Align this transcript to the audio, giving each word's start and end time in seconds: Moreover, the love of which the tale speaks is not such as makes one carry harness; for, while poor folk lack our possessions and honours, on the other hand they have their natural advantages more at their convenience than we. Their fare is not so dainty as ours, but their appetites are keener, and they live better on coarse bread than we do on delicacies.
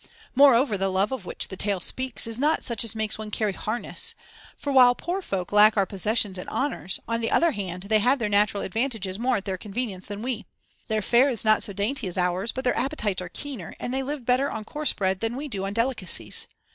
Moreover, 0.33 0.79
the 0.79 0.89
love 0.89 1.11
of 1.11 1.25
which 1.27 1.49
the 1.49 1.55
tale 1.55 1.79
speaks 1.79 2.25
is 2.25 2.39
not 2.39 2.63
such 2.63 2.83
as 2.83 2.95
makes 2.95 3.19
one 3.19 3.29
carry 3.29 3.53
harness; 3.53 4.15
for, 4.57 4.71
while 4.73 4.95
poor 4.95 5.21
folk 5.21 5.51
lack 5.51 5.77
our 5.77 5.85
possessions 5.85 6.39
and 6.39 6.49
honours, 6.49 6.99
on 7.07 7.21
the 7.21 7.29
other 7.29 7.51
hand 7.51 7.83
they 7.83 7.99
have 7.99 8.17
their 8.17 8.27
natural 8.27 8.63
advantages 8.63 9.19
more 9.19 9.37
at 9.37 9.45
their 9.45 9.59
convenience 9.59 10.07
than 10.07 10.23
we. 10.23 10.47
Their 10.87 11.03
fare 11.03 11.29
is 11.29 11.45
not 11.45 11.61
so 11.61 11.71
dainty 11.71 12.07
as 12.07 12.17
ours, 12.17 12.51
but 12.51 12.63
their 12.63 12.75
appetites 12.75 13.21
are 13.21 13.29
keener, 13.29 13.75
and 13.79 13.93
they 13.93 14.01
live 14.01 14.25
better 14.25 14.49
on 14.49 14.65
coarse 14.65 14.91
bread 14.91 15.19
than 15.19 15.35
we 15.35 15.47
do 15.47 15.65
on 15.67 15.73
delicacies. 15.73 16.47